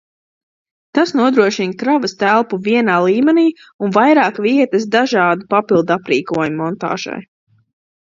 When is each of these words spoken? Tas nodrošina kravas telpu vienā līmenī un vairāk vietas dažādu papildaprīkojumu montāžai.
Tas 0.97 1.11
nodrošina 1.19 1.75
kravas 1.81 2.15
telpu 2.23 2.59
vienā 2.69 2.97
līmenī 3.09 3.45
un 3.89 3.95
vairāk 4.01 4.43
vietas 4.49 4.91
dažādu 4.99 5.49
papildaprīkojumu 5.57 6.63
montāžai. 6.67 7.25